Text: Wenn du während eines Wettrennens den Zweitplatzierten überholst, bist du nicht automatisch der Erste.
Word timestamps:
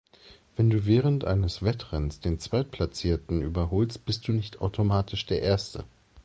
Wenn 0.55 0.71
du 0.71 0.87
während 0.87 1.25
eines 1.25 1.61
Wettrennens 1.61 2.19
den 2.19 2.39
Zweitplatzierten 2.39 3.43
überholst, 3.43 4.03
bist 4.03 4.27
du 4.27 4.31
nicht 4.31 4.59
automatisch 4.59 5.27
der 5.27 5.43
Erste. 5.43 5.83